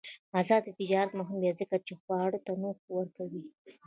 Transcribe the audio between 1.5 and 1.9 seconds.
ځکه